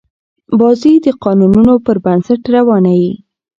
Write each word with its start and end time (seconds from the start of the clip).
بازي 0.59 0.93
د 1.05 1.07
قانونونو 1.23 1.73
پر 1.85 1.97
بنسټ 2.05 2.41
روانه 2.55 2.93
يي. 3.01 3.13